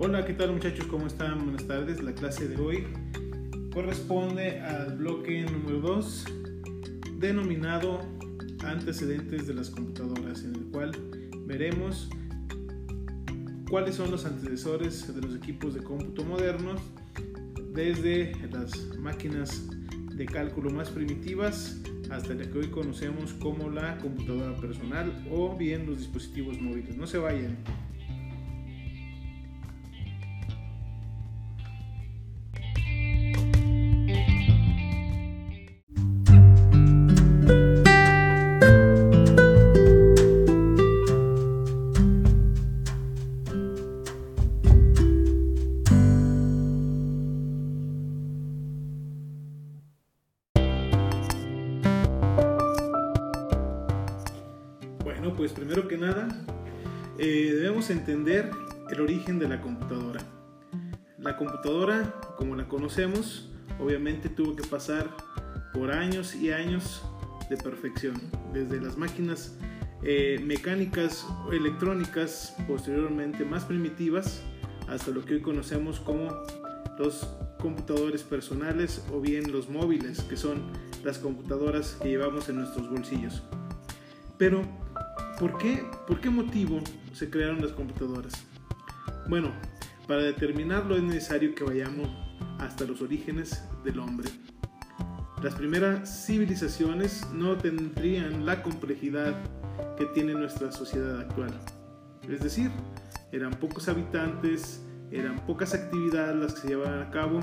Hola, 0.00 0.24
¿qué 0.24 0.32
tal 0.32 0.52
muchachos? 0.52 0.86
¿Cómo 0.86 1.08
están? 1.08 1.42
Buenas 1.42 1.66
tardes. 1.66 2.00
La 2.04 2.12
clase 2.12 2.46
de 2.46 2.56
hoy 2.56 2.86
corresponde 3.74 4.60
al 4.60 4.96
bloque 4.96 5.42
número 5.42 5.80
2 5.80 6.24
denominado 7.18 8.02
antecedentes 8.64 9.48
de 9.48 9.54
las 9.54 9.70
computadoras, 9.70 10.44
en 10.44 10.54
el 10.54 10.66
cual 10.66 10.92
veremos 11.46 12.08
cuáles 13.68 13.96
son 13.96 14.12
los 14.12 14.24
antecesores 14.24 15.12
de 15.12 15.20
los 15.20 15.34
equipos 15.34 15.74
de 15.74 15.82
cómputo 15.82 16.24
modernos 16.24 16.80
desde 17.72 18.36
las 18.52 18.96
máquinas 18.98 19.66
de 20.14 20.26
cálculo 20.26 20.70
más 20.70 20.90
primitivas 20.90 21.82
hasta 22.08 22.34
la 22.34 22.48
que 22.48 22.56
hoy 22.56 22.68
conocemos 22.68 23.32
como 23.32 23.68
la 23.68 23.98
computadora 23.98 24.54
personal 24.60 25.26
o 25.28 25.56
bien 25.56 25.86
los 25.86 25.98
dispositivos 25.98 26.60
móviles. 26.60 26.96
No 26.96 27.08
se 27.08 27.18
vayan. 27.18 27.58
Entender 58.08 58.50
el 58.88 59.02
origen 59.02 59.38
de 59.38 59.46
la 59.48 59.60
computadora. 59.60 60.20
La 61.18 61.36
computadora, 61.36 62.14
como 62.38 62.56
la 62.56 62.66
conocemos, 62.66 63.50
obviamente 63.78 64.30
tuvo 64.30 64.56
que 64.56 64.66
pasar 64.66 65.14
por 65.74 65.90
años 65.90 66.34
y 66.34 66.50
años 66.50 67.02
de 67.50 67.58
perfección, 67.58 68.18
desde 68.54 68.80
las 68.80 68.96
máquinas 68.96 69.58
eh, 70.02 70.40
mecánicas 70.42 71.26
electrónicas, 71.52 72.56
posteriormente 72.66 73.44
más 73.44 73.64
primitivas, 73.64 74.42
hasta 74.88 75.10
lo 75.10 75.22
que 75.26 75.34
hoy 75.34 75.42
conocemos 75.42 76.00
como 76.00 76.30
los 76.98 77.28
computadores 77.60 78.22
personales 78.22 79.04
o 79.12 79.20
bien 79.20 79.52
los 79.52 79.68
móviles, 79.68 80.22
que 80.22 80.38
son 80.38 80.62
las 81.04 81.18
computadoras 81.18 81.98
que 82.00 82.08
llevamos 82.08 82.48
en 82.48 82.56
nuestros 82.56 82.88
bolsillos. 82.88 83.42
Pero 84.38 84.62
¿Por 85.38 85.56
qué? 85.56 85.84
¿Por 86.08 86.20
qué 86.20 86.30
motivo 86.30 86.80
se 87.18 87.28
crearon 87.28 87.60
las 87.60 87.72
computadoras? 87.72 88.32
Bueno, 89.28 89.50
para 90.06 90.22
determinarlo 90.22 90.96
es 90.96 91.02
necesario 91.02 91.52
que 91.52 91.64
vayamos 91.64 92.08
hasta 92.60 92.84
los 92.84 93.02
orígenes 93.02 93.64
del 93.84 93.98
hombre. 93.98 94.30
Las 95.42 95.54
primeras 95.54 96.26
civilizaciones 96.26 97.28
no 97.32 97.56
tendrían 97.58 98.46
la 98.46 98.62
complejidad 98.62 99.34
que 99.96 100.06
tiene 100.06 100.34
nuestra 100.34 100.70
sociedad 100.70 101.20
actual. 101.20 101.50
Es 102.28 102.40
decir, 102.40 102.70
eran 103.32 103.50
pocos 103.50 103.88
habitantes, 103.88 104.84
eran 105.10 105.44
pocas 105.44 105.74
actividades 105.74 106.36
las 106.36 106.54
que 106.54 106.60
se 106.60 106.68
llevaban 106.68 107.02
a 107.02 107.10
cabo, 107.10 107.40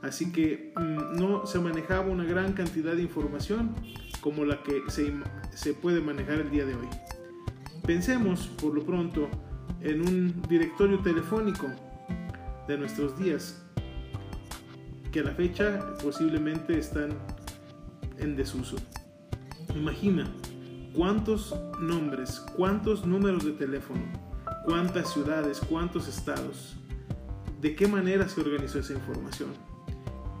así 0.00 0.32
que 0.32 0.72
mm, 0.74 1.16
no 1.16 1.46
se 1.46 1.58
manejaba 1.58 2.06
una 2.06 2.24
gran 2.24 2.54
cantidad 2.54 2.94
de 2.94 3.02
información 3.02 3.74
como 4.22 4.46
la 4.46 4.62
que 4.62 4.82
se, 4.88 5.12
se 5.54 5.74
puede 5.74 6.00
manejar 6.00 6.38
el 6.38 6.50
día 6.50 6.64
de 6.64 6.74
hoy. 6.74 6.88
Pensemos, 7.88 8.48
por 8.60 8.74
lo 8.74 8.84
pronto, 8.84 9.30
en 9.80 10.02
un 10.02 10.42
directorio 10.42 10.98
telefónico 10.98 11.68
de 12.66 12.76
nuestros 12.76 13.18
días, 13.18 13.62
que 15.10 15.20
a 15.20 15.22
la 15.22 15.30
fecha 15.30 15.96
posiblemente 16.02 16.78
están 16.78 17.16
en 18.18 18.36
desuso. 18.36 18.76
Imagina 19.74 20.30
cuántos 20.92 21.56
nombres, 21.80 22.44
cuántos 22.58 23.06
números 23.06 23.46
de 23.46 23.52
teléfono, 23.52 24.02
cuántas 24.66 25.10
ciudades, 25.10 25.58
cuántos 25.58 26.08
estados, 26.08 26.76
de 27.62 27.74
qué 27.74 27.88
manera 27.88 28.28
se 28.28 28.42
organizó 28.42 28.80
esa 28.80 28.92
información, 28.92 29.48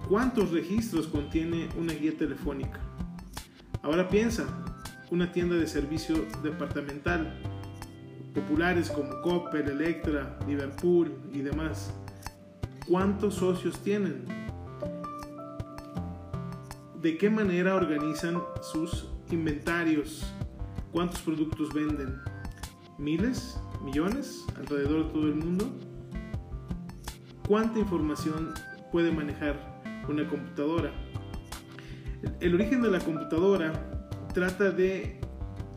cuántos 0.06 0.50
registros 0.50 1.06
contiene 1.06 1.70
una 1.78 1.94
guía 1.94 2.14
telefónica. 2.14 2.78
Ahora 3.80 4.06
piensa, 4.06 4.44
una 5.10 5.32
tienda 5.32 5.56
de 5.56 5.66
servicio 5.66 6.26
departamental, 6.42 7.34
populares 8.34 8.90
como 8.90 9.20
Coppel, 9.22 9.68
Electra, 9.68 10.38
Liverpool 10.46 11.12
y 11.32 11.40
demás. 11.40 11.92
¿Cuántos 12.86 13.34
socios 13.34 13.78
tienen? 13.82 14.24
¿De 17.00 17.16
qué 17.16 17.30
manera 17.30 17.74
organizan 17.74 18.42
sus 18.60 19.08
inventarios? 19.30 20.32
¿Cuántos 20.92 21.20
productos 21.20 21.72
venden? 21.72 22.20
¿Miles? 22.98 23.58
¿Millones? 23.84 24.44
¿Alrededor 24.56 25.06
de 25.06 25.12
todo 25.12 25.28
el 25.28 25.34
mundo? 25.34 25.70
¿Cuánta 27.46 27.78
información 27.78 28.52
puede 28.90 29.12
manejar 29.12 29.80
una 30.08 30.28
computadora? 30.28 30.90
El 32.40 32.54
origen 32.54 32.82
de 32.82 32.90
la 32.90 32.98
computadora 32.98 33.97
trata 34.38 34.70
de 34.70 35.18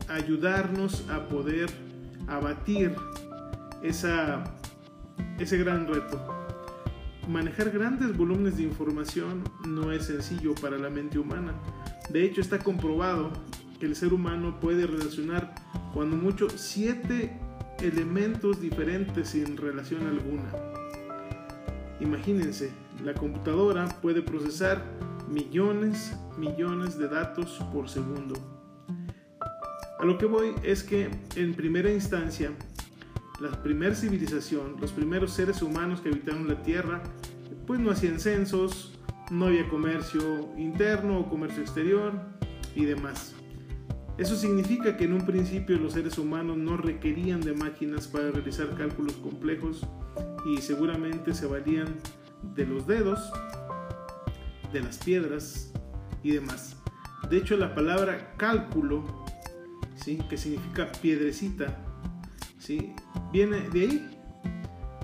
ayudarnos 0.07 1.09
a 1.09 1.27
poder 1.27 1.67
abatir 2.27 2.93
esa, 3.81 4.43
ese 5.39 5.57
gran 5.57 5.87
reto. 5.87 6.23
Manejar 7.27 7.71
grandes 7.71 8.15
volúmenes 8.15 8.57
de 8.57 8.63
información 8.63 9.43
no 9.67 9.91
es 9.91 10.05
sencillo 10.05 10.53
para 10.53 10.77
la 10.77 10.91
mente 10.91 11.17
humana. 11.17 11.55
De 12.11 12.23
hecho, 12.23 12.39
está 12.39 12.59
comprobado 12.59 13.31
que 13.79 13.87
el 13.87 13.95
ser 13.95 14.13
humano 14.13 14.59
puede 14.59 14.85
relacionar 14.85 15.55
cuando 15.91 16.15
mucho 16.15 16.47
siete 16.47 17.35
elementos 17.79 18.61
diferentes 18.61 19.29
sin 19.29 19.57
relación 19.57 20.05
alguna. 20.05 20.51
Imagínense, 21.99 22.71
la 23.03 23.15
computadora 23.15 23.87
puede 24.03 24.21
procesar 24.21 24.83
millones, 25.31 26.13
millones 26.37 26.97
de 26.97 27.07
datos 27.07 27.59
por 27.71 27.89
segundo. 27.89 28.35
A 29.99 30.05
lo 30.05 30.17
que 30.17 30.25
voy 30.25 30.53
es 30.63 30.83
que 30.83 31.09
en 31.35 31.53
primera 31.53 31.91
instancia, 31.91 32.51
la 33.39 33.51
primera 33.63 33.95
civilización, 33.95 34.75
los 34.79 34.91
primeros 34.91 35.31
seres 35.31 35.61
humanos 35.61 36.01
que 36.01 36.09
habitaron 36.09 36.47
la 36.47 36.61
Tierra, 36.61 37.01
pues 37.65 37.79
no 37.79 37.91
hacían 37.91 38.19
censos, 38.19 38.99
no 39.31 39.45
había 39.45 39.69
comercio 39.69 40.49
interno 40.57 41.19
o 41.19 41.29
comercio 41.29 41.61
exterior 41.61 42.13
y 42.75 42.85
demás. 42.85 43.33
Eso 44.17 44.35
significa 44.35 44.97
que 44.97 45.05
en 45.05 45.13
un 45.13 45.25
principio 45.25 45.77
los 45.77 45.93
seres 45.93 46.17
humanos 46.17 46.57
no 46.57 46.75
requerían 46.75 47.39
de 47.41 47.53
máquinas 47.53 48.07
para 48.07 48.31
realizar 48.31 48.75
cálculos 48.75 49.13
complejos 49.13 49.87
y 50.45 50.61
seguramente 50.61 51.33
se 51.33 51.45
valían 51.45 51.95
de 52.55 52.65
los 52.65 52.85
dedos 52.85 53.31
de 54.71 54.81
las 54.81 54.97
piedras 54.97 55.71
y 56.23 56.31
demás. 56.31 56.75
De 57.29 57.37
hecho, 57.37 57.55
la 57.57 57.73
palabra 57.75 58.33
cálculo, 58.37 59.03
¿sí? 59.95 60.19
que 60.29 60.37
significa 60.37 60.91
piedrecita, 60.91 61.77
¿sí? 62.59 62.93
viene 63.31 63.69
de 63.69 63.81
ahí, 63.81 64.09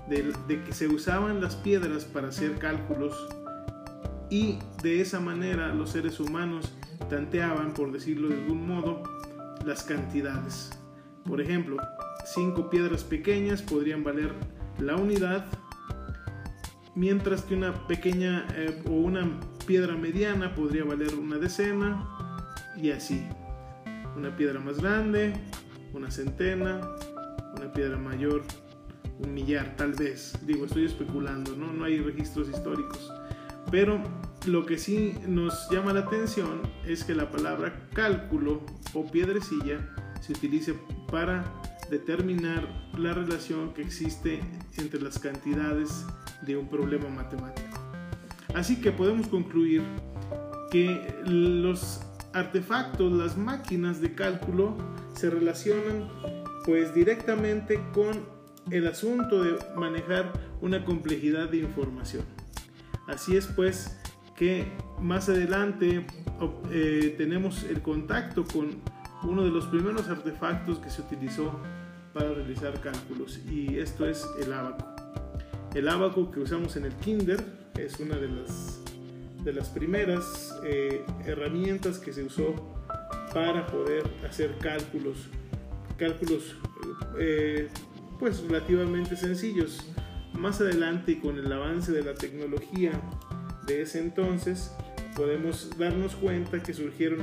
de, 0.09 0.63
que 0.63 0.73
se 0.73 0.87
usaban 0.87 1.41
las 1.41 1.55
piedras 1.55 2.05
para 2.05 2.29
hacer 2.29 2.57
cálculos 2.57 3.27
y 4.29 4.59
de 4.81 5.01
esa 5.01 5.19
manera 5.19 5.73
los 5.73 5.91
seres 5.91 6.19
humanos 6.19 6.73
tanteaban, 7.09 7.73
por 7.73 7.91
decirlo 7.91 8.29
de 8.29 8.35
algún 8.35 8.67
modo, 8.67 9.03
las 9.65 9.83
cantidades. 9.83 10.71
Por 11.25 11.41
ejemplo, 11.41 11.77
cinco 12.25 12.69
piedras 12.69 13.03
pequeñas 13.03 13.61
podrían 13.61 14.03
valer 14.03 14.33
la 14.79 14.95
unidad, 14.95 15.45
mientras 16.95 17.43
que 17.43 17.55
una 17.55 17.87
pequeña 17.87 18.47
eh, 18.55 18.81
o 18.87 18.91
una 18.91 19.39
piedra 19.67 19.95
mediana 19.95 20.55
podría 20.55 20.85
valer 20.85 21.13
una 21.15 21.37
decena 21.37 22.07
y 22.75 22.89
así. 22.91 23.27
Una 24.15 24.35
piedra 24.35 24.59
más 24.59 24.81
grande, 24.81 25.33
una 25.93 26.09
centena, 26.09 26.81
una 27.55 27.71
piedra 27.73 27.97
mayor, 27.97 28.43
un 29.19 29.33
millar 29.33 29.75
tal 29.75 29.93
vez. 29.93 30.33
Digo, 30.47 30.65
estoy 30.65 30.85
especulando, 30.85 31.55
¿no? 31.55 31.71
No 31.73 31.83
hay 31.83 31.99
registros 31.99 32.49
históricos. 32.49 33.11
Pero 33.69 34.01
lo 34.47 34.65
que 34.65 34.77
sí 34.77 35.15
nos 35.27 35.69
llama 35.69 35.91
la 35.91 35.99
atención 35.99 36.61
es 36.85 37.03
que 37.03 37.13
la 37.13 37.29
palabra 37.29 37.89
cálculo 37.93 38.65
o 38.93 39.05
piedrecilla 39.11 39.93
se 40.21 40.31
utilice 40.31 40.75
para 41.11 41.43
determinar 41.91 42.67
la 42.97 43.13
relación 43.13 43.73
que 43.73 43.81
existe 43.81 44.39
entre 44.77 45.01
las 45.01 45.19
cantidades 45.19 46.05
de 46.41 46.55
un 46.55 46.69
problema 46.69 47.09
matemático. 47.09 47.76
Así 48.57 48.81
que 48.81 48.91
podemos 48.91 49.27
concluir 49.27 49.83
que 50.71 51.13
los 51.27 52.01
artefactos, 52.33 53.13
las 53.13 53.37
máquinas 53.37 54.01
de 54.01 54.15
cálculo 54.15 54.75
se 55.13 55.29
relacionan 55.29 56.09
pues 56.65 56.91
directamente 56.95 57.79
con 57.93 58.25
el 58.71 58.87
asunto 58.87 59.43
de 59.43 59.59
manejar 59.75 60.33
una 60.59 60.83
complejidad 60.83 61.49
de 61.49 61.57
información. 61.57 62.25
Así 63.05 63.37
es 63.37 63.45
pues 63.45 63.95
que 64.35 64.65
más 64.99 65.29
adelante 65.29 66.07
eh, 66.71 67.13
tenemos 67.15 67.63
el 67.63 67.83
contacto 67.83 68.43
con 68.43 68.81
uno 69.21 69.43
de 69.43 69.51
los 69.51 69.67
primeros 69.67 70.09
artefactos 70.09 70.79
que 70.79 70.89
se 70.89 71.03
utilizó 71.03 71.59
para 72.11 72.33
realizar 72.33 72.81
cálculos 72.81 73.39
y 73.51 73.77
esto 73.77 74.09
es 74.09 74.25
el 74.41 74.51
abaco. 74.51 74.96
El 75.77 75.87
abaco 75.89 76.31
que 76.31 76.39
usamos 76.39 76.75
en 76.75 76.85
el 76.85 76.93
kinder 76.95 77.39
es 77.77 77.99
una 77.99 78.15
de 78.15 78.27
las, 78.27 78.81
de 79.43 79.53
las 79.53 79.69
primeras 79.69 80.55
eh, 80.65 81.03
herramientas 81.23 81.99
que 81.99 82.11
se 82.11 82.23
usó 82.23 82.55
para 83.31 83.67
poder 83.67 84.03
hacer 84.27 84.57
cálculos, 84.57 85.27
cálculos 85.95 86.55
eh, 87.19 87.69
pues 88.19 88.41
relativamente 88.41 89.15
sencillos. 89.15 89.85
Más 90.33 90.59
adelante 90.61 91.11
y 91.11 91.15
con 91.17 91.37
el 91.37 91.51
avance 91.53 91.91
de 91.91 92.01
la 92.01 92.15
tecnología 92.15 92.99
de 93.67 93.83
ese 93.83 93.99
entonces, 93.99 94.75
podemos 95.15 95.77
darnos 95.77 96.15
cuenta 96.15 96.63
que 96.63 96.73
surgieron 96.73 97.21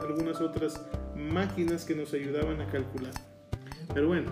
algunas 0.00 0.40
otras 0.40 0.82
máquinas 1.14 1.84
que 1.84 1.94
nos 1.94 2.14
ayudaban 2.14 2.62
a 2.62 2.66
calcular. 2.66 3.12
Pero 3.92 4.08
bueno, 4.08 4.30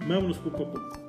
vámonos 0.00 0.38
poco 0.38 0.64
a 0.64 0.72
poco. 0.72 1.05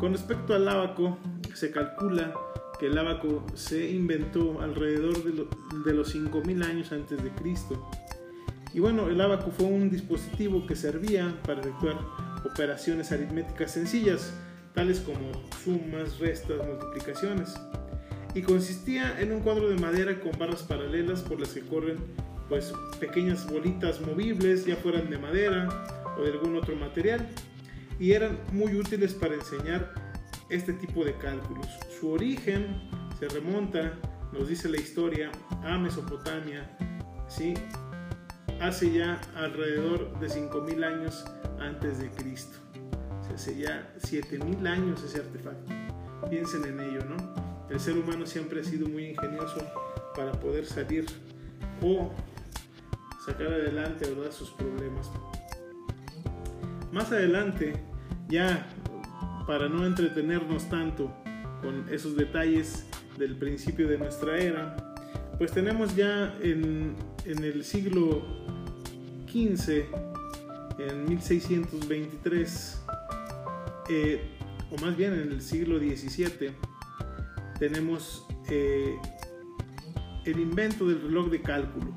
Con 0.00 0.12
respecto 0.12 0.54
al 0.54 0.68
abaco, 0.68 1.18
se 1.54 1.70
calcula 1.70 2.34
que 2.78 2.86
el 2.86 2.98
abaco 2.98 3.44
se 3.54 3.90
inventó 3.90 4.60
alrededor 4.60 5.22
de, 5.22 5.46
de 5.84 5.94
los 5.94 6.14
5.000 6.14 6.64
años 6.64 6.92
antes 6.92 7.22
de 7.22 7.30
Cristo. 7.30 7.90
Y 8.72 8.80
bueno, 8.80 9.08
el 9.08 9.20
abaco 9.20 9.52
fue 9.52 9.66
un 9.66 9.88
dispositivo 9.88 10.66
que 10.66 10.74
servía 10.74 11.40
para 11.46 11.60
efectuar 11.60 11.96
operaciones 12.44 13.12
aritméticas 13.12 13.72
sencillas, 13.72 14.34
tales 14.74 15.00
como 15.00 15.30
sumas, 15.62 16.18
restas, 16.18 16.58
multiplicaciones. 16.66 17.54
Y 18.34 18.42
consistía 18.42 19.20
en 19.20 19.32
un 19.32 19.40
cuadro 19.40 19.68
de 19.68 19.76
madera 19.76 20.18
con 20.20 20.36
barras 20.38 20.64
paralelas 20.64 21.22
por 21.22 21.38
las 21.38 21.50
que 21.50 21.60
corren 21.60 21.98
pues 22.48 22.72
pequeñas 23.00 23.50
bolitas 23.50 24.00
movibles, 24.00 24.66
ya 24.66 24.76
fueran 24.76 25.08
de 25.08 25.18
madera 25.18 25.68
o 26.18 26.22
de 26.22 26.32
algún 26.32 26.56
otro 26.56 26.76
material, 26.76 27.26
y 27.98 28.12
eran 28.12 28.38
muy 28.52 28.74
útiles 28.74 29.14
para 29.14 29.34
enseñar 29.34 29.94
este 30.48 30.72
tipo 30.72 31.04
de 31.04 31.16
cálculos. 31.16 31.66
Su 31.98 32.10
origen 32.10 32.88
se 33.18 33.28
remonta, 33.28 33.98
nos 34.32 34.48
dice 34.48 34.68
la 34.68 34.78
historia, 34.78 35.30
a 35.62 35.78
Mesopotamia, 35.78 36.76
¿sí? 37.28 37.54
hace 38.60 38.92
ya 38.92 39.20
alrededor 39.36 40.18
de 40.20 40.28
5.000 40.28 40.84
años 40.84 41.24
antes 41.60 41.98
de 41.98 42.10
Cristo. 42.10 42.58
hace 43.32 43.56
ya 43.56 43.92
7.000 44.00 44.66
años 44.68 45.02
ese 45.02 45.18
artefacto. 45.18 45.72
Piensen 46.30 46.64
en 46.64 46.80
ello, 46.80 47.04
¿no? 47.04 47.16
El 47.68 47.80
ser 47.80 47.98
humano 47.98 48.26
siempre 48.26 48.60
ha 48.60 48.64
sido 48.64 48.88
muy 48.88 49.06
ingenioso 49.10 49.58
para 50.14 50.32
poder 50.32 50.64
salir 50.66 51.06
o 51.82 52.12
sacar 53.24 53.48
adelante 53.48 54.08
¿verdad? 54.08 54.30
sus 54.30 54.50
problemas. 54.50 55.10
Más 56.94 57.10
adelante, 57.10 57.72
ya 58.28 58.68
para 59.48 59.68
no 59.68 59.84
entretenernos 59.84 60.68
tanto 60.68 61.12
con 61.60 61.92
esos 61.92 62.14
detalles 62.14 62.86
del 63.18 63.34
principio 63.34 63.88
de 63.88 63.98
nuestra 63.98 64.38
era, 64.38 64.94
pues 65.36 65.50
tenemos 65.50 65.96
ya 65.96 66.32
en, 66.40 66.94
en 67.24 67.42
el 67.42 67.64
siglo 67.64 68.22
XV, 69.26 69.86
en 70.78 71.08
1623, 71.08 72.84
eh, 73.90 74.20
o 74.70 74.80
más 74.80 74.96
bien 74.96 75.14
en 75.14 75.32
el 75.32 75.42
siglo 75.42 75.80
XVII, 75.80 76.52
tenemos 77.58 78.24
eh, 78.48 78.94
el 80.24 80.38
invento 80.38 80.86
del 80.86 81.02
reloj 81.02 81.28
de 81.28 81.42
cálculo. 81.42 81.92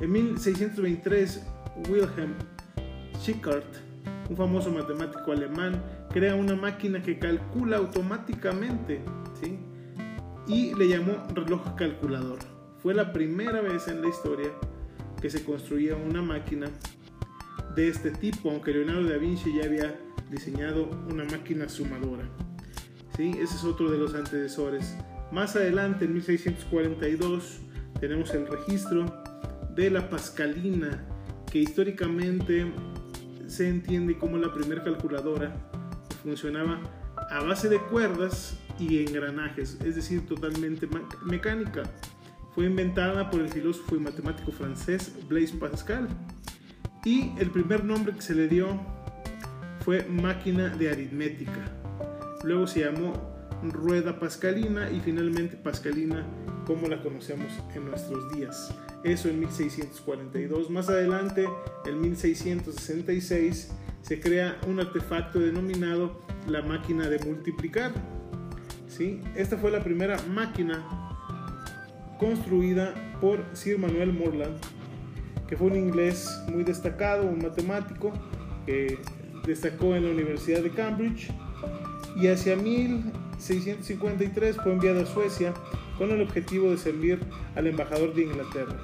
En 0.00 0.12
1623, 0.12 1.42
Wilhelm 1.88 2.34
Schickard, 3.22 3.62
un 4.28 4.36
famoso 4.36 4.72
matemático 4.72 5.30
alemán, 5.30 5.80
crea 6.10 6.34
una 6.34 6.56
máquina 6.56 7.00
que 7.00 7.20
calcula 7.20 7.76
automáticamente 7.76 9.00
¿sí? 9.40 9.60
y 10.48 10.74
le 10.74 10.88
llamó 10.88 11.24
reloj 11.32 11.76
calculador. 11.76 12.40
Fue 12.82 12.94
la 12.94 13.12
primera 13.12 13.60
vez 13.60 13.86
en 13.86 14.02
la 14.02 14.08
historia 14.08 14.48
que 15.20 15.30
se 15.30 15.44
construía 15.44 15.94
una 15.94 16.20
máquina 16.20 16.66
de 17.76 17.86
este 17.86 18.10
tipo, 18.10 18.50
aunque 18.50 18.72
Leonardo 18.72 19.08
da 19.08 19.18
Vinci 19.18 19.54
ya 19.56 19.66
había 19.66 19.94
diseñado 20.28 20.90
una 21.08 21.22
máquina 21.22 21.68
sumadora. 21.68 22.24
¿Sí? 23.16 23.30
Ese 23.40 23.54
es 23.54 23.62
otro 23.62 23.88
de 23.88 23.98
los 23.98 24.16
antecesores. 24.16 24.96
Más 25.30 25.54
adelante, 25.54 26.06
en 26.06 26.14
1642, 26.14 27.60
tenemos 28.00 28.34
el 28.34 28.48
registro 28.48 29.06
de 29.76 29.90
la 29.90 30.10
Pascalina, 30.10 31.06
que 31.52 31.60
históricamente 31.60 32.66
se 33.52 33.68
entiende 33.68 34.16
como 34.16 34.38
la 34.38 34.50
primera 34.50 34.82
calculadora 34.82 35.54
funcionaba 36.22 36.80
a 37.30 37.42
base 37.42 37.68
de 37.68 37.78
cuerdas 37.78 38.58
y 38.78 39.04
engranajes, 39.04 39.78
es 39.84 39.94
decir, 39.94 40.26
totalmente 40.26 40.88
mecánica. 41.26 41.82
Fue 42.54 42.64
inventada 42.64 43.30
por 43.30 43.40
el 43.40 43.50
filósofo 43.50 43.96
y 43.96 43.98
matemático 43.98 44.52
francés 44.52 45.12
Blaise 45.28 45.52
Pascal 45.52 46.08
y 47.04 47.32
el 47.38 47.50
primer 47.50 47.84
nombre 47.84 48.14
que 48.14 48.22
se 48.22 48.34
le 48.34 48.48
dio 48.48 48.80
fue 49.80 50.02
máquina 50.04 50.70
de 50.70 50.90
aritmética. 50.90 51.70
Luego 52.44 52.66
se 52.66 52.80
llamó 52.80 53.31
rueda 53.70 54.18
pascalina 54.18 54.90
y 54.90 55.00
finalmente 55.00 55.56
pascalina 55.56 56.26
como 56.66 56.88
la 56.88 57.02
conocemos 57.02 57.52
en 57.74 57.86
nuestros 57.86 58.32
días. 58.32 58.74
Eso 59.04 59.28
en 59.28 59.40
1642. 59.40 60.70
Más 60.70 60.88
adelante, 60.88 61.46
en 61.84 62.00
1666, 62.00 63.72
se 64.02 64.20
crea 64.20 64.58
un 64.66 64.80
artefacto 64.80 65.38
denominado 65.38 66.20
la 66.48 66.62
máquina 66.62 67.08
de 67.08 67.18
multiplicar. 67.24 67.92
¿Sí? 68.88 69.20
Esta 69.34 69.56
fue 69.56 69.70
la 69.70 69.82
primera 69.82 70.18
máquina 70.28 70.84
construida 72.18 72.94
por 73.20 73.44
Sir 73.52 73.78
Manuel 73.78 74.12
Morland, 74.12 74.58
que 75.48 75.56
fue 75.56 75.68
un 75.68 75.76
inglés 75.76 76.28
muy 76.48 76.62
destacado, 76.62 77.26
un 77.26 77.42
matemático 77.42 78.12
que 78.66 78.98
destacó 79.46 79.96
en 79.96 80.04
la 80.04 80.10
Universidad 80.10 80.62
de 80.62 80.70
Cambridge 80.70 81.30
y 82.16 82.28
hacia 82.28 82.54
1653 83.50 84.56
fue 84.62 84.72
enviado 84.72 85.02
a 85.02 85.06
Suecia 85.06 85.52
con 85.98 86.10
el 86.10 86.20
objetivo 86.20 86.70
de 86.70 86.78
servir 86.78 87.18
al 87.56 87.66
embajador 87.66 88.14
de 88.14 88.22
Inglaterra. 88.22 88.76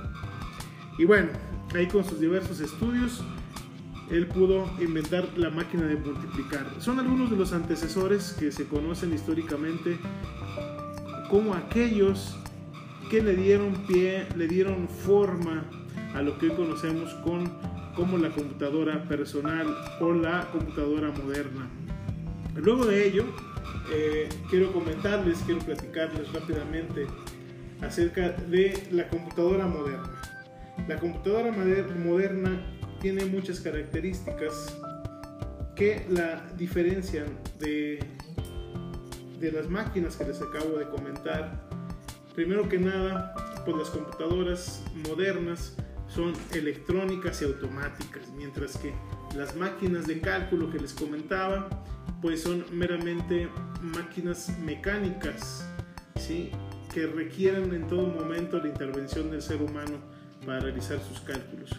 Y 0.99 1.05
bueno, 1.05 1.29
ahí 1.75 1.87
con 1.87 2.05
sus 2.05 2.19
diversos 2.19 2.61
estudios, 2.61 3.23
él 4.11 4.27
pudo 4.27 4.69
inventar 4.81 5.29
la 5.37 5.51
máquina 5.51 5.85
de 5.85 5.97
multiplicar. 5.97 6.67
Son 6.81 6.99
algunos 6.99 7.31
de 7.31 7.37
los 7.37 7.53
antecesores 7.53 8.35
que 8.39 8.51
se 8.51 8.67
conocen 8.67 9.13
históricamente 9.13 9.99
como 11.31 11.55
aquellos 11.55 12.37
que 13.11 13.23
le 13.23 13.37
dieron 13.37 13.75
pie, 13.87 14.27
le 14.37 14.49
dieron 14.49 14.89
forma 14.89 15.65
a 16.15 16.23
lo 16.23 16.37
que 16.39 16.47
hoy 16.51 16.57
conocemos 16.57 17.15
con 17.25 17.51
como 17.95 18.17
la 18.17 18.31
computadora 18.31 19.05
personal 19.05 19.67
o 20.01 20.13
la 20.13 20.51
computadora 20.53 21.11
moderna. 21.11 21.69
Luego 22.55 22.87
de 22.87 23.07
ello, 23.07 23.25
eh, 23.91 24.29
quiero 24.51 24.73
comentarles, 24.73 25.39
quiero 25.47 25.61
platicarles 25.61 26.33
rápidamente 26.33 27.07
acerca 27.81 28.31
de 28.33 28.89
la 28.91 29.09
computadora 29.09 29.67
moderna. 29.67 30.21
La 30.87 30.99
computadora 30.99 31.53
moderna 31.53 32.61
tiene 33.01 33.25
muchas 33.25 33.61
características 33.61 34.77
que 35.75 36.05
la 36.09 36.45
diferencian 36.57 37.27
de, 37.59 38.05
de 39.39 39.53
las 39.53 39.69
máquinas 39.69 40.17
que 40.17 40.25
les 40.25 40.41
acabo 40.43 40.79
de 40.79 40.89
comentar. 40.89 41.69
Primero 42.35 42.69
que 42.69 42.79
nada, 42.79 43.35
pues 43.65 43.77
las 43.77 43.91
computadoras 43.91 44.83
modernas 45.09 45.77
son 46.09 46.33
electrónicas 46.53 47.43
y 47.43 47.45
automáticas, 47.45 48.29
mientras 48.37 48.77
que 48.77 48.93
las 49.37 49.55
máquinas 49.57 50.07
de 50.07 50.21
cálculo 50.21 50.71
que 50.71 50.79
les 50.79 50.93
comentaba, 50.95 51.69
pues 52.21 52.43
son 52.43 52.65
meramente 52.73 53.49
máquinas 53.81 54.57
mecánicas, 54.59 55.69
¿sí? 56.17 56.51
que 56.93 57.07
requieren 57.07 57.73
en 57.75 57.87
todo 57.87 58.07
momento 58.07 58.59
la 58.59 58.69
intervención 58.69 59.31
del 59.31 59.43
ser 59.43 59.63
humano 59.63 59.99
para 60.45 60.61
realizar 60.61 60.99
sus 61.01 61.21
cálculos. 61.21 61.71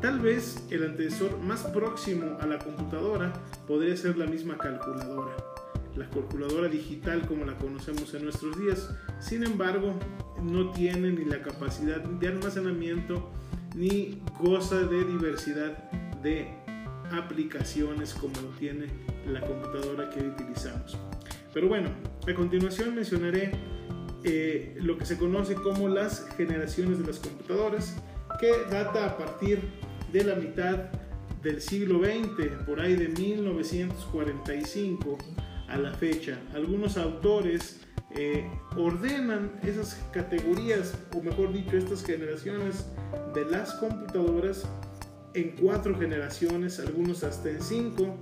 Tal 0.00 0.20
vez 0.20 0.64
el 0.70 0.84
antecesor 0.84 1.38
más 1.38 1.62
próximo 1.64 2.38
a 2.40 2.46
la 2.46 2.58
computadora 2.58 3.32
podría 3.66 3.96
ser 3.96 4.16
la 4.16 4.26
misma 4.26 4.56
calculadora, 4.56 5.36
la 5.96 6.08
calculadora 6.08 6.68
digital 6.68 7.26
como 7.26 7.44
la 7.44 7.56
conocemos 7.58 8.14
en 8.14 8.24
nuestros 8.24 8.58
días. 8.58 8.90
Sin 9.20 9.44
embargo, 9.44 9.94
no 10.42 10.70
tiene 10.70 11.12
ni 11.12 11.24
la 11.24 11.42
capacidad 11.42 12.00
de 12.00 12.28
almacenamiento 12.28 13.30
ni 13.74 14.22
goza 14.40 14.80
de 14.80 15.04
diversidad 15.04 15.90
de 16.22 16.54
aplicaciones 17.10 18.14
como 18.14 18.34
lo 18.40 18.48
tiene 18.58 18.86
la 19.26 19.40
computadora 19.40 20.10
que 20.10 20.20
utilizamos. 20.20 20.98
Pero 21.52 21.68
bueno, 21.68 21.90
a 22.26 22.34
continuación 22.34 22.94
mencionaré 22.94 23.52
eh, 24.24 24.76
lo 24.80 24.96
que 24.96 25.04
se 25.04 25.18
conoce 25.18 25.54
como 25.54 25.88
las 25.88 26.26
generaciones 26.36 26.98
de 26.98 27.06
las 27.06 27.18
computadoras, 27.18 27.96
que 28.38 28.52
data 28.70 29.06
a 29.06 29.18
partir 29.18 29.60
de 30.12 30.24
la 30.24 30.34
mitad 30.34 30.90
del 31.42 31.60
siglo 31.60 32.00
XX, 32.04 32.64
por 32.64 32.80
ahí 32.80 32.94
de 32.94 33.08
1945 33.08 35.18
a 35.68 35.76
la 35.76 35.92
fecha. 35.92 36.38
Algunos 36.54 36.96
autores 36.96 37.80
eh, 38.14 38.48
ordenan 38.76 39.58
esas 39.62 39.94
categorías, 40.12 40.94
o 41.14 41.22
mejor 41.22 41.52
dicho, 41.52 41.76
estas 41.76 42.04
generaciones 42.04 42.86
de 43.34 43.44
las 43.46 43.74
computadoras 43.74 44.66
en 45.34 45.56
cuatro 45.60 45.98
generaciones, 45.98 46.78
algunos 46.78 47.24
hasta 47.24 47.50
en 47.50 47.60
cinco, 47.62 48.16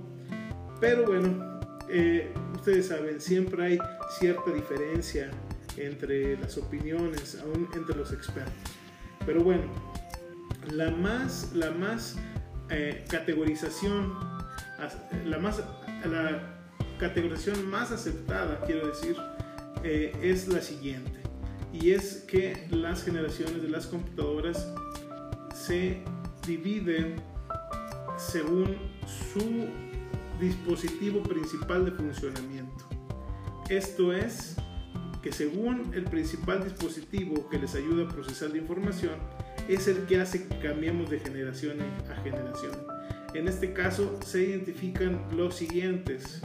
pero 0.81 1.05
bueno, 1.05 1.61
eh, 1.89 2.33
ustedes 2.55 2.87
saben, 2.87 3.21
siempre 3.21 3.63
hay 3.63 3.79
cierta 4.19 4.51
diferencia 4.51 5.29
entre 5.77 6.37
las 6.37 6.57
opiniones, 6.57 7.37
aún 7.39 7.69
entre 7.75 7.95
los 7.95 8.11
expertos. 8.11 8.53
Pero 9.25 9.43
bueno, 9.43 9.63
la 10.73 10.89
más, 10.89 11.51
la 11.53 11.69
más 11.69 12.17
eh, 12.71 13.05
categorización, 13.07 14.17
la 15.25 15.37
más, 15.37 15.61
la 16.03 16.57
categorización 16.99 17.69
más 17.69 17.91
aceptada, 17.91 18.59
quiero 18.65 18.87
decir, 18.87 19.15
eh, 19.83 20.11
es 20.23 20.47
la 20.47 20.61
siguiente. 20.61 21.19
Y 21.71 21.91
es 21.91 22.25
que 22.27 22.67
las 22.71 23.03
generaciones 23.03 23.61
de 23.61 23.69
las 23.69 23.85
computadoras 23.85 24.67
se 25.53 26.01
dividen 26.45 27.21
según 28.17 28.75
su 29.05 29.67
dispositivo 30.41 31.23
principal 31.23 31.85
de 31.85 31.91
funcionamiento. 31.91 32.83
Esto 33.69 34.11
es 34.11 34.57
que 35.21 35.31
según 35.31 35.93
el 35.93 36.03
principal 36.05 36.63
dispositivo 36.63 37.47
que 37.49 37.59
les 37.59 37.75
ayuda 37.75 38.05
a 38.05 38.09
procesar 38.09 38.49
la 38.49 38.57
información, 38.57 39.13
es 39.69 39.87
el 39.87 40.05
que 40.07 40.19
hace 40.19 40.47
que 40.47 40.59
cambiemos 40.59 41.09
de 41.09 41.19
generación 41.19 41.77
a 42.09 42.15
generación. 42.23 42.73
En 43.33 43.47
este 43.47 43.71
caso 43.71 44.19
se 44.25 44.43
identifican 44.43 45.25
los 45.37 45.55
siguientes 45.55 46.41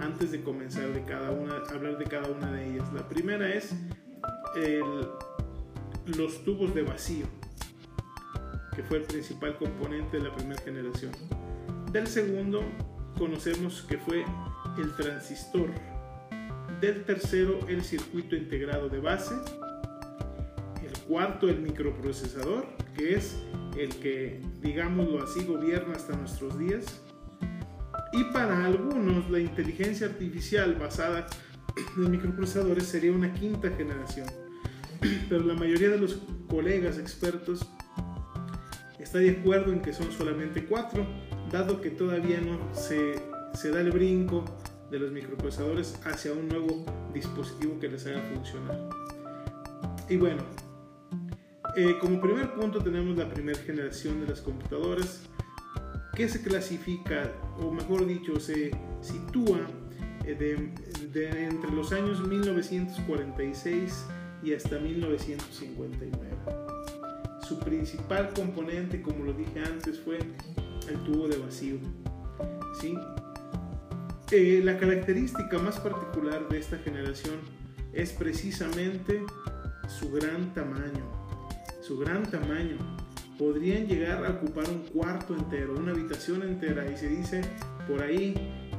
antes 0.00 0.32
de 0.32 0.42
comenzar 0.42 0.92
de 0.92 1.04
cada 1.04 1.30
una, 1.30 1.58
hablar 1.72 1.98
de 1.98 2.04
cada 2.06 2.28
una 2.28 2.50
de 2.50 2.72
ellas. 2.72 2.92
La 2.92 3.08
primera 3.08 3.54
es 3.54 3.74
los 6.06 6.44
tubos 6.44 6.74
de 6.74 6.82
vacío, 6.82 7.26
que 8.74 8.82
fue 8.82 8.98
el 8.98 9.04
principal 9.04 9.56
componente 9.58 10.16
de 10.16 10.24
la 10.24 10.34
primera 10.34 10.60
generación. 10.62 11.12
Del 11.92 12.06
segundo 12.08 12.62
conocemos 13.18 13.82
que 13.88 13.98
fue 13.98 14.24
el 14.78 14.94
transistor. 14.96 15.70
Del 16.80 17.04
tercero 17.04 17.60
el 17.68 17.82
circuito 17.82 18.36
integrado 18.36 18.88
de 18.88 18.98
base. 18.98 19.34
El 20.82 20.98
cuarto 21.08 21.48
el 21.48 21.60
microprocesador, 21.60 22.66
que 22.96 23.14
es 23.14 23.36
el 23.78 23.94
que, 23.96 24.40
digámoslo 24.60 25.22
así, 25.22 25.44
gobierna 25.44 25.94
hasta 25.94 26.16
nuestros 26.16 26.58
días 26.58 27.00
y 28.14 28.24
para 28.32 28.64
algunos 28.64 29.28
la 29.28 29.40
inteligencia 29.40 30.06
artificial 30.06 30.74
basada 30.76 31.26
en 31.96 32.10
microprocesadores 32.10 32.84
sería 32.84 33.12
una 33.12 33.32
quinta 33.34 33.70
generación. 33.70 34.28
Pero 35.28 35.44
la 35.44 35.54
mayoría 35.54 35.90
de 35.90 35.98
los 35.98 36.20
colegas 36.48 36.98
expertos 36.98 37.66
está 39.00 39.18
de 39.18 39.30
acuerdo 39.30 39.72
en 39.72 39.82
que 39.82 39.92
son 39.92 40.12
solamente 40.12 40.64
cuatro, 40.64 41.04
dado 41.54 41.80
que 41.80 41.90
todavía 41.90 42.40
no 42.40 42.58
se, 42.74 43.14
se 43.54 43.70
da 43.70 43.80
el 43.80 43.92
brinco 43.92 44.44
de 44.90 44.98
los 44.98 45.12
microprocesadores 45.12 46.00
hacia 46.04 46.32
un 46.32 46.48
nuevo 46.48 46.84
dispositivo 47.12 47.78
que 47.78 47.88
les 47.88 48.04
haga 48.06 48.20
funcionar. 48.34 48.90
Y 50.08 50.16
bueno, 50.16 50.42
eh, 51.76 51.94
como 52.00 52.20
primer 52.20 52.52
punto 52.54 52.82
tenemos 52.82 53.16
la 53.16 53.28
primera 53.28 53.56
generación 53.60 54.20
de 54.20 54.26
las 54.26 54.40
computadoras 54.40 55.22
que 56.16 56.28
se 56.28 56.42
clasifica, 56.42 57.30
o 57.60 57.70
mejor 57.70 58.04
dicho, 58.04 58.40
se 58.40 58.72
sitúa 59.00 59.60
eh, 60.24 60.34
de, 60.34 61.44
entre 61.44 61.70
los 61.70 61.92
años 61.92 62.26
1946 62.26 64.06
y 64.42 64.54
hasta 64.54 64.80
1959. 64.80 66.36
Su 67.46 67.60
principal 67.60 68.32
componente, 68.34 69.00
como 69.00 69.24
lo 69.24 69.32
dije 69.32 69.60
antes, 69.60 70.00
fue 70.00 70.18
el 70.88 71.02
tubo 71.04 71.28
de 71.28 71.38
vacío. 71.38 71.76
¿sí? 72.80 72.98
Eh, 74.30 74.60
la 74.64 74.78
característica 74.78 75.58
más 75.58 75.78
particular 75.78 76.48
de 76.48 76.58
esta 76.58 76.78
generación 76.78 77.36
es 77.92 78.12
precisamente 78.12 79.24
su 79.88 80.10
gran 80.10 80.52
tamaño. 80.54 81.04
Su 81.82 81.98
gran 81.98 82.22
tamaño 82.30 82.78
podrían 83.38 83.86
llegar 83.86 84.24
a 84.24 84.30
ocupar 84.30 84.68
un 84.68 84.80
cuarto 84.84 85.34
entero, 85.34 85.74
una 85.76 85.92
habitación 85.92 86.42
entera 86.42 86.90
y 86.90 86.96
se 86.96 87.08
dice 87.08 87.42
por 87.88 88.02
ahí 88.02 88.34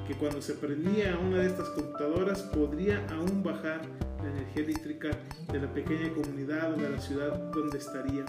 que 0.08 0.16
cuando 0.16 0.42
se 0.42 0.54
prendía 0.54 1.18
una 1.18 1.38
de 1.38 1.48
estas 1.48 1.70
computadoras 1.70 2.42
podría 2.42 3.06
aún 3.10 3.44
bajar 3.44 3.82
la 4.24 4.32
energía 4.32 4.64
eléctrica 4.64 5.10
de 5.52 5.60
la 5.60 5.72
pequeña 5.74 6.12
comunidad 6.14 6.74
o 6.74 6.78
de 6.78 6.90
la 6.90 7.00
ciudad 7.00 7.52
donde 7.52 7.78
estaría. 7.78 8.26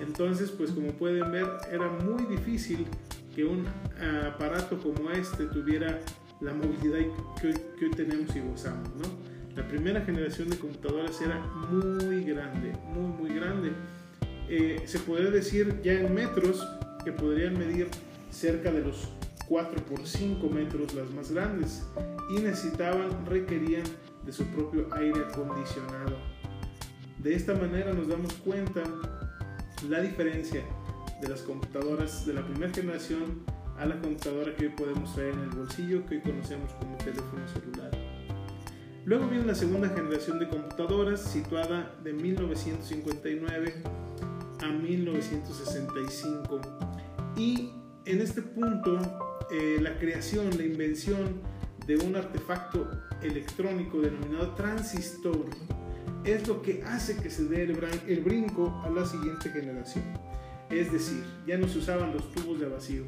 Entonces, 0.00 0.50
pues 0.50 0.70
como 0.72 0.92
pueden 0.92 1.30
ver, 1.30 1.46
era 1.70 1.88
muy 1.88 2.24
difícil 2.24 2.86
que 3.34 3.44
un 3.44 3.64
aparato 4.26 4.78
como 4.78 5.10
este 5.10 5.44
tuviera 5.46 6.00
la 6.40 6.54
movilidad 6.54 6.98
que 7.40 7.48
hoy, 7.84 7.90
tenemos 7.90 8.34
y 8.34 8.40
gozamos, 8.40 8.88
La 9.54 9.66
primera 9.68 10.00
generación 10.00 10.48
de 10.48 10.56
computadoras 10.56 11.20
era 11.20 11.38
muy 11.70 12.24
grande, 12.24 12.72
muy, 12.94 13.08
muy 13.08 13.34
grande 13.34 13.72
eh, 14.52 14.82
se 14.84 14.98
puede 14.98 15.30
decir 15.30 15.80
ya 15.80 15.92
en 15.92 16.12
metros 16.12 16.66
que 17.04 17.12
podrían 17.12 17.56
medir 17.56 17.86
cerca 18.30 18.72
de 18.72 18.80
los 18.80 19.08
4 19.46 19.84
por 19.84 20.04
5 20.04 20.48
metros 20.48 20.92
las 20.92 21.08
más 21.10 21.30
grandes 21.30 21.84
y 22.36 22.40
necesitaban, 22.40 23.24
requerían 23.26 23.84
de 24.26 24.32
su 24.32 24.44
propio 24.46 24.88
aire 24.92 25.20
acondicionado. 25.20 26.16
De 27.18 27.32
esta 27.32 27.54
manera 27.54 27.92
nos 27.92 28.08
damos 28.08 28.34
cuenta 28.34 28.82
la 29.88 30.00
diferencia 30.00 30.62
de 31.20 31.28
las 31.28 31.42
computadoras 31.42 32.26
de 32.26 32.34
la 32.34 32.44
primera 32.44 32.72
generación 32.72 33.44
a 33.78 33.86
la 33.86 33.98
computadora 34.00 34.54
que 34.54 34.66
hoy 34.66 34.72
podemos 34.76 35.14
traer 35.14 35.34
en 35.34 35.40
el 35.40 35.50
bolsillo 35.50 36.04
que 36.06 36.16
hoy 36.16 36.20
conocemos 36.20 36.72
como 36.74 36.96
teléfono 36.98 37.48
celular. 37.48 37.90
Luego 39.04 39.26
viene 39.28 39.46
la 39.46 39.54
segunda 39.54 39.88
generación 39.88 40.38
de 40.38 40.48
computadoras 40.48 41.22
situada 41.22 41.96
de 42.04 42.12
1959 42.12 43.82
a 44.60 44.66
1965. 44.66 46.60
Y 47.36 47.70
en 48.04 48.20
este 48.20 48.42
punto, 48.42 48.98
eh, 49.50 49.78
la 49.80 49.98
creación, 49.98 50.50
la 50.56 50.64
invención 50.64 51.40
de 51.86 51.96
un 51.96 52.16
artefacto 52.16 52.86
electrónico 53.22 54.00
denominado 54.00 54.54
transistor 54.54 55.46
es 56.24 56.46
lo 56.46 56.62
que 56.62 56.82
hace 56.84 57.16
que 57.16 57.30
se 57.30 57.44
dé 57.44 57.62
el, 57.62 58.20
brinco 58.20 58.80
a 58.84 58.90
la 58.90 59.06
siguiente 59.06 59.50
generación. 59.50 60.04
Es 60.70 60.92
decir, 60.92 61.24
ya 61.46 61.58
no 61.58 61.66
se 61.66 61.78
usaban 61.78 62.12
los 62.12 62.30
tubos 62.32 62.60
de 62.60 62.68
vacío, 62.68 63.04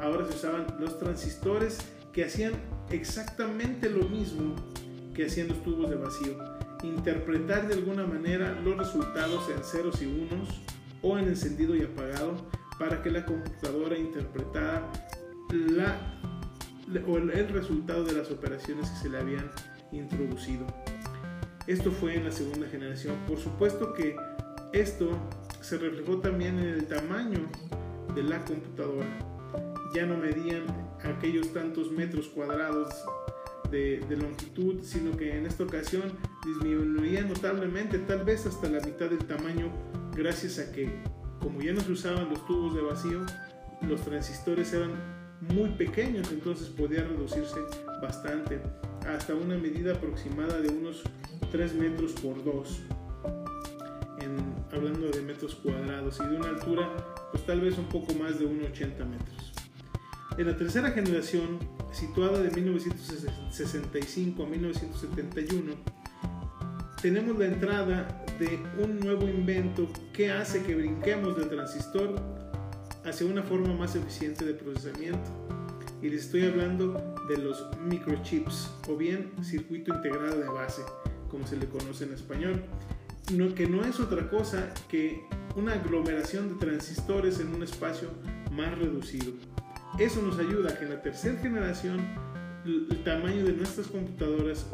ahora 0.00 0.26
se 0.26 0.34
usaban 0.34 0.66
los 0.78 0.98
transistores 0.98 1.78
que 2.12 2.24
hacían 2.24 2.52
exactamente 2.90 3.88
lo 3.88 4.08
mismo 4.08 4.54
que 5.14 5.26
hacían 5.26 5.48
los 5.48 5.62
tubos 5.62 5.88
de 5.88 5.96
vacío. 5.96 6.36
Interpretar 6.82 7.68
de 7.68 7.74
alguna 7.74 8.06
manera 8.06 8.58
los 8.60 8.76
resultados 8.76 9.48
en 9.48 9.64
ceros 9.64 10.02
y 10.02 10.06
unos 10.06 10.60
o 11.02 11.18
en 11.18 11.28
encendido 11.28 11.74
y 11.74 11.82
apagado 11.82 12.36
para 12.78 13.02
que 13.02 13.10
la 13.10 13.24
computadora 13.24 13.96
interpretara 13.96 14.92
la, 15.50 16.20
o 17.06 17.16
el 17.16 17.48
resultado 17.48 18.04
de 18.04 18.12
las 18.12 18.30
operaciones 18.30 18.90
que 18.90 18.96
se 18.96 19.08
le 19.08 19.18
habían 19.18 19.50
introducido. 19.92 20.66
Esto 21.66 21.90
fue 21.90 22.14
en 22.14 22.24
la 22.24 22.30
segunda 22.30 22.68
generación. 22.68 23.16
Por 23.26 23.38
supuesto 23.38 23.92
que 23.92 24.14
esto 24.72 25.18
se 25.60 25.78
reflejó 25.78 26.18
también 26.18 26.58
en 26.58 26.68
el 26.68 26.86
tamaño 26.86 27.40
de 28.14 28.22
la 28.22 28.44
computadora. 28.44 29.08
Ya 29.92 30.06
no 30.06 30.16
medían 30.16 30.64
aquellos 31.02 31.52
tantos 31.52 31.90
metros 31.90 32.28
cuadrados 32.28 32.94
de, 33.70 34.04
longitud, 34.16 34.82
sino 34.82 35.16
que 35.16 35.36
en 35.36 35.46
esta 35.46 35.64
ocasión 35.64 36.12
disminuía 36.44 37.22
notablemente, 37.22 37.98
tal 37.98 38.24
vez 38.24 38.46
hasta 38.46 38.68
la 38.68 38.80
mitad 38.80 39.10
del 39.10 39.24
tamaño 39.26 39.70
gracias 40.14 40.58
a 40.58 40.70
que 40.70 40.90
como 41.40 41.60
ya 41.60 41.72
no 41.72 41.80
se 41.80 41.92
usaban 41.92 42.30
los 42.30 42.46
tubos 42.46 42.74
de 42.74 42.82
vacío, 42.82 43.26
los 43.82 44.02
transistores 44.02 44.72
eran 44.72 44.92
muy 45.40 45.70
pequeños, 45.70 46.30
entonces 46.30 46.68
podía 46.68 47.02
reducirse 47.02 47.58
bastante, 48.00 48.60
hasta 49.06 49.34
una 49.34 49.56
medida 49.56 49.92
aproximada 49.94 50.60
de 50.60 50.68
unos 50.68 51.02
3 51.50 51.74
metros 51.74 52.12
por 52.12 52.42
2, 52.44 52.82
hablando 54.72 55.08
de 55.08 55.22
metros 55.22 55.54
cuadrados, 55.54 56.20
y 56.20 56.28
de 56.28 56.36
una 56.36 56.48
altura, 56.48 56.88
pues 57.32 57.46
tal 57.46 57.60
vez 57.60 57.78
un 57.78 57.86
poco 57.86 58.12
más 58.14 58.38
de 58.38 58.46
1,80 58.46 59.06
metros. 59.06 59.52
En 60.36 60.46
la 60.46 60.56
tercera 60.56 60.90
generación, 60.90 61.58
situada 61.92 62.40
de 62.40 62.50
1965 62.50 64.42
a 64.42 64.46
1971, 64.46 65.72
tenemos 67.00 67.38
la 67.38 67.46
entrada 67.46 68.24
de 68.38 68.58
un 68.82 69.00
nuevo 69.00 69.26
invento 69.28 69.88
que 70.12 70.30
hace 70.30 70.62
que 70.62 70.74
brinquemos 70.74 71.36
del 71.38 71.48
transistor 71.48 72.16
hacia 73.04 73.26
una 73.26 73.42
forma 73.42 73.72
más 73.74 73.96
eficiente 73.96 74.44
de 74.44 74.54
procesamiento. 74.54 75.30
Y 76.02 76.10
les 76.10 76.26
estoy 76.26 76.44
hablando 76.44 77.05
de 77.28 77.38
los 77.38 77.66
microchips 77.80 78.70
o 78.88 78.96
bien 78.96 79.32
circuito 79.42 79.94
integrado 79.94 80.38
de 80.38 80.48
base, 80.48 80.82
como 81.30 81.46
se 81.46 81.56
le 81.56 81.66
conoce 81.66 82.04
en 82.04 82.12
español, 82.12 82.62
no, 83.32 83.54
que 83.54 83.66
no 83.66 83.84
es 83.84 83.98
otra 83.98 84.28
cosa 84.30 84.72
que 84.88 85.24
una 85.56 85.72
aglomeración 85.72 86.48
de 86.48 86.54
transistores 86.66 87.40
en 87.40 87.54
un 87.54 87.62
espacio 87.62 88.10
más 88.52 88.78
reducido. 88.78 89.32
Eso 89.98 90.22
nos 90.22 90.38
ayuda 90.38 90.70
a 90.70 90.78
que 90.78 90.84
en 90.84 90.90
la 90.90 91.02
tercera 91.02 91.38
generación 91.40 92.00
el 92.64 93.02
tamaño 93.04 93.44
de 93.44 93.52
nuestras 93.52 93.86
computadoras 93.86 94.66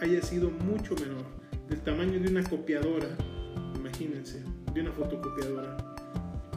haya 0.00 0.22
sido 0.22 0.50
mucho 0.50 0.94
menor, 0.94 1.24
del 1.68 1.80
tamaño 1.80 2.18
de 2.18 2.28
una 2.28 2.42
copiadora, 2.44 3.08
imagínense, 3.76 4.42
de 4.72 4.80
una 4.80 4.92
fotocopiadora. 4.92 5.76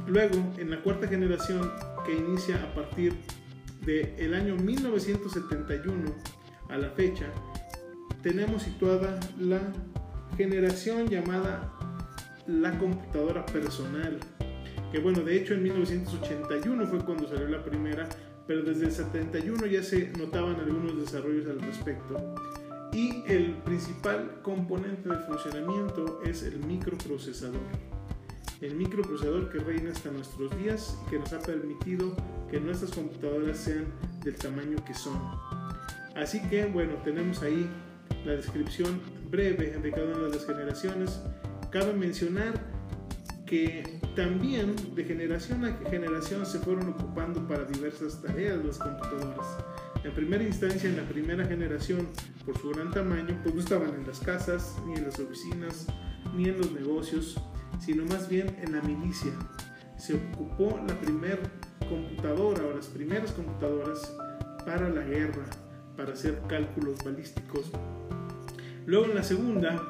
Luego, 0.07 0.35
en 0.57 0.69
la 0.69 0.81
cuarta 0.81 1.07
generación, 1.07 1.71
que 2.05 2.15
inicia 2.15 2.63
a 2.63 2.73
partir 2.73 3.13
del 3.85 4.33
año 4.33 4.55
1971 4.55 6.13
a 6.69 6.77
la 6.77 6.89
fecha, 6.89 7.27
tenemos 8.23 8.63
situada 8.63 9.19
la 9.39 9.61
generación 10.35 11.07
llamada 11.07 11.71
la 12.47 12.77
computadora 12.77 13.45
personal. 13.45 14.19
Que 14.91 14.99
bueno, 14.99 15.21
de 15.21 15.37
hecho 15.37 15.53
en 15.53 15.63
1981 15.63 16.87
fue 16.87 16.99
cuando 17.05 17.27
salió 17.27 17.47
la 17.47 17.63
primera, 17.63 18.07
pero 18.47 18.63
desde 18.63 18.85
el 18.85 18.91
71 18.91 19.65
ya 19.67 19.83
se 19.83 20.11
notaban 20.17 20.55
algunos 20.55 20.97
desarrollos 20.97 21.47
al 21.47 21.59
respecto. 21.59 22.35
Y 22.93 23.23
el 23.27 23.57
principal 23.63 24.39
componente 24.41 25.09
de 25.09 25.17
funcionamiento 25.17 26.21
es 26.23 26.43
el 26.43 26.59
microprocesador. 26.59 27.94
El 28.61 28.75
microprocesador 28.75 29.49
que 29.49 29.59
reina 29.59 29.91
hasta 29.91 30.11
nuestros 30.11 30.55
días 30.57 30.97
y 31.05 31.09
que 31.09 31.19
nos 31.19 31.33
ha 31.33 31.39
permitido 31.39 32.15
que 32.49 32.59
nuestras 32.59 32.91
computadoras 32.91 33.57
sean 33.57 33.85
del 34.23 34.35
tamaño 34.35 34.77
que 34.85 34.93
son. 34.93 35.19
Así 36.15 36.41
que 36.49 36.65
bueno, 36.65 36.93
tenemos 37.03 37.41
ahí 37.41 37.69
la 38.25 38.33
descripción 38.33 39.01
breve 39.29 39.77
de 39.77 39.91
cada 39.91 40.15
una 40.15 40.27
de 40.27 40.29
las 40.29 40.45
generaciones. 40.45 41.21
Cabe 41.71 41.93
mencionar 41.93 42.53
que 43.45 43.99
también 44.15 44.75
de 44.95 45.03
generación 45.03 45.65
a 45.65 45.73
generación 45.89 46.45
se 46.45 46.59
fueron 46.59 46.89
ocupando 46.89 47.47
para 47.47 47.65
diversas 47.65 48.21
tareas 48.21 48.63
las 48.63 48.79
computadoras. 48.79 49.45
En 50.03 50.13
primera 50.13 50.43
instancia, 50.43 50.89
en 50.89 50.97
la 50.97 51.03
primera 51.03 51.45
generación, 51.45 52.07
por 52.45 52.57
su 52.57 52.69
gran 52.69 52.91
tamaño, 52.91 53.39
pues 53.43 53.55
no 53.55 53.61
estaban 53.61 53.93
en 53.95 54.07
las 54.07 54.19
casas, 54.19 54.75
ni 54.85 54.93
en 54.93 55.03
las 55.03 55.19
oficinas, 55.19 55.87
ni 56.35 56.45
en 56.45 56.57
los 56.57 56.71
negocios, 56.71 57.39
sino 57.79 58.05
más 58.05 58.29
bien 58.29 58.55
en 58.61 58.73
la 58.73 58.81
milicia. 58.81 59.31
Se 59.97 60.15
ocupó 60.15 60.79
la 60.87 60.99
primera 60.99 61.41
computadora 61.87 62.63
o 62.65 62.75
las 62.75 62.87
primeras 62.87 63.31
computadoras 63.31 64.13
para 64.65 64.89
la 64.89 65.01
guerra, 65.01 65.45
para 65.95 66.13
hacer 66.13 66.41
cálculos 66.47 67.03
balísticos. 67.03 67.71
Luego 68.85 69.05
en 69.05 69.15
la 69.15 69.23
segunda 69.23 69.81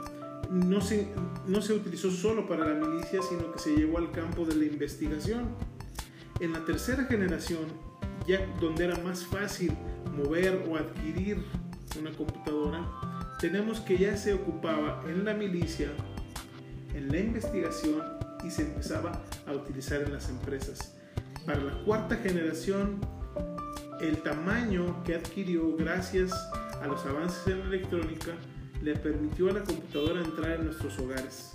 no 0.52 0.82
se, 0.82 1.08
no 1.48 1.62
se 1.62 1.74
utilizó 1.74 2.12
solo 2.12 2.48
para 2.48 2.66
la 2.66 2.88
milicia, 2.88 3.20
sino 3.28 3.52
que 3.52 3.60
se 3.60 3.76
llevó 3.76 3.98
al 3.98 4.12
campo 4.12 4.46
de 4.46 4.56
la 4.56 4.66
investigación. 4.66 5.50
En 6.40 6.54
la 6.54 6.64
tercera 6.66 7.06
generación, 7.06 7.66
ya 8.28 8.46
donde 8.60 8.86
era 8.86 8.98
más 9.00 9.26
fácil 9.26 9.72
mover 10.16 10.66
o 10.70 10.76
adquirir 10.78 11.44
una 12.00 12.12
computadora, 12.12 12.86
tenemos 13.40 13.80
que 13.80 13.98
ya 13.98 14.18
se 14.18 14.34
ocupaba 14.34 15.04
en 15.08 15.26
la 15.26 15.34
milicia, 15.34 15.92
en 16.96 17.12
la 17.12 17.20
investigación 17.20 18.02
y 18.44 18.50
se 18.50 18.64
empezaba 18.64 19.22
a 19.46 19.54
utilizar 19.54 20.02
en 20.02 20.14
las 20.14 20.30
empresas. 20.30 20.96
Para 21.46 21.62
la 21.62 21.84
cuarta 21.84 22.16
generación, 22.16 23.00
el 24.02 24.18
tamaño 24.24 25.04
que 25.04 25.16
adquirió 25.16 25.76
gracias 25.76 26.32
a 26.82 26.88
los 26.88 27.06
avances 27.06 27.46
en 27.48 27.60
la 27.60 27.66
electrónica 27.66 28.32
le 28.82 28.96
permitió 28.96 29.50
a 29.50 29.54
la 29.54 29.64
computadora 29.64 30.22
entrar 30.22 30.60
en 30.60 30.66
nuestros 30.66 30.98
hogares 31.00 31.54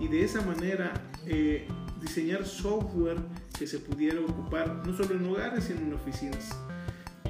y 0.00 0.08
de 0.08 0.24
esa 0.24 0.42
manera 0.42 0.92
eh, 1.26 1.66
diseñar 2.00 2.44
software 2.44 3.18
que 3.58 3.66
se 3.66 3.78
pudiera 3.78 4.20
ocupar 4.20 4.86
no 4.86 4.96
solo 4.96 5.14
en 5.14 5.26
hogares 5.26 5.64
sino 5.64 5.80
en 5.80 5.94
oficinas. 5.94 6.50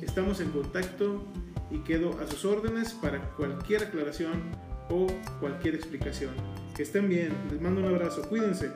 estamos 0.00 0.40
en 0.40 0.50
contacto 0.50 1.22
y 1.70 1.78
quedo 1.78 2.18
a 2.20 2.26
sus 2.26 2.44
órdenes 2.44 2.92
para 2.92 3.30
cualquier 3.36 3.84
aclaración 3.84 4.42
o 4.92 5.06
cualquier 5.40 5.74
explicación. 5.74 6.30
Que 6.76 6.82
estén 6.82 7.08
bien, 7.08 7.32
les 7.50 7.60
mando 7.60 7.80
un 7.80 7.88
abrazo, 7.88 8.28
cuídense. 8.28 8.70